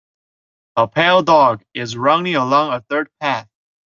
[0.77, 3.47] A pale dog is running along a dirt path.